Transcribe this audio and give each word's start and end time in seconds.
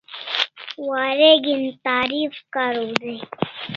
Wareg'in 0.87 1.63
tarif 1.83 2.35
kariu 2.53 2.91
dai 3.01 3.19